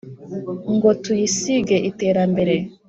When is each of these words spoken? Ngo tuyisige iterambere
Ngo 0.73 0.89
tuyisige 1.03 1.77
iterambere 1.89 2.55